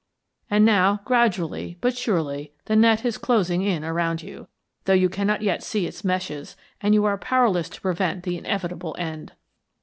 And 0.49 0.65
now, 0.65 0.99
gradually, 1.05 1.77
but 1.79 1.95
surely, 1.95 2.53
the 2.65 2.75
net 2.75 3.05
is 3.05 3.19
closing 3.19 3.61
in 3.61 3.83
around 3.83 4.23
you, 4.23 4.47
though 4.85 4.93
you 4.95 5.09
cannot 5.09 5.43
yet 5.43 5.61
see 5.61 5.85
its 5.85 6.03
meshes, 6.03 6.57
and 6.81 6.95
you 6.95 7.05
are 7.05 7.19
powerless 7.19 7.69
to 7.69 7.81
prevent 7.81 8.23
the 8.23 8.35
inevitable 8.35 8.95
end." 8.97 9.33